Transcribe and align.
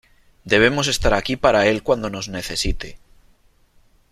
Debemos 0.45 0.87
estar 0.87 1.13
aquí 1.13 1.35
para 1.35 1.67
él 1.67 1.83
cuando 1.83 2.09
nos 2.09 2.27
necesite. 2.27 2.97